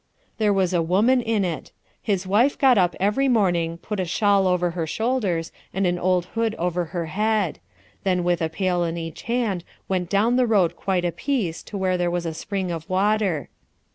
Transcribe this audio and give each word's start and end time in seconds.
There 0.39 0.51
was 0.51 0.73
a 0.73 0.81
woman 0.81 1.21
in 1.21 1.45
it. 1.45 1.71
His 2.01 2.25
wife 2.25 2.57
got 2.57 2.75
up 2.75 2.95
every 2.99 3.27
morning, 3.27 3.77
put 3.77 3.99
a 3.99 4.05
shawl 4.05 4.47
over 4.47 4.71
her 4.71 4.87
shoulders, 4.87 5.51
and 5.75 5.85
an 5.85 5.99
old 5.99 6.25
hood 6.33 6.55
over 6.55 6.85
her 6.85 7.05
head; 7.05 7.59
then 8.03 8.23
with 8.23 8.41
a 8.41 8.49
pail 8.49 8.83
in 8.83 8.97
each 8.97 9.21
hand 9.29 9.63
went 9.87 10.09
down 10.09 10.37
the 10.37 10.47
road 10.47 10.75
quite 10.75 11.05
a 11.05 11.11
piece 11.11 11.61
to 11.61 11.77
where 11.77 11.99
there 11.99 12.09
was 12.09 12.25
a 12.25 12.33
spring 12.33 12.71
of 12.71 12.89
water. 12.89 13.49